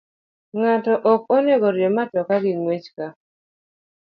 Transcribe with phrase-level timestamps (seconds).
[0.57, 3.07] Ng'ato ok onego oriemb mtoka gi ng'wech ka